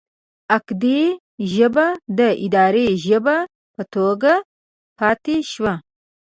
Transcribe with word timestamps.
اکدي 0.57 0.99
ژبه 1.53 1.85
د 2.19 2.21
اداري 2.45 2.87
ژبې 3.05 3.37
په 3.73 3.81
توګه 3.93 4.33
پاتې 4.97 5.35
شوه. 5.51 5.73